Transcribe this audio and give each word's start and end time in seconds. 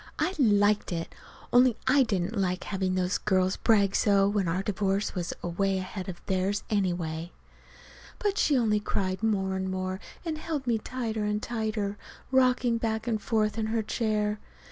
I 0.17 0.33
liked 0.39 0.91
it 0.91 1.13
only 1.53 1.77
I 1.85 2.01
didn't 2.01 2.35
like 2.35 2.61
to 2.61 2.67
have 2.69 2.95
those 2.95 3.19
girls 3.19 3.57
brag 3.57 3.95
so, 3.95 4.27
when 4.27 4.47
our 4.47 4.63
divorce 4.63 5.13
was 5.13 5.31
away 5.43 5.77
ahead 5.77 6.09
of 6.09 6.25
theirs, 6.25 6.63
anyway. 6.71 7.31
But 8.17 8.39
she 8.39 8.57
only 8.57 8.79
cried 8.79 9.21
more 9.21 9.55
and 9.55 9.69
more, 9.69 9.99
and 10.25 10.39
held 10.39 10.65
me 10.65 10.79
tighter 10.79 11.23
and 11.25 11.39
tighter, 11.39 11.99
rocking 12.31 12.79
back 12.79 13.05
and 13.05 13.21
forth 13.21 13.59
in 13.59 13.67
her 13.67 13.83
chair. 13.83 14.39